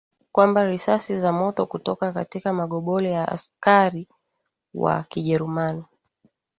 kwamba 0.31 0.65
risasi 0.65 1.19
za 1.19 1.31
moto 1.31 1.65
kutoka 1.67 2.13
katika 2.13 2.53
magobole 2.53 3.11
ya 3.11 3.27
askari 3.27 4.07
wa 4.73 5.03
Kijerumani 5.03 5.83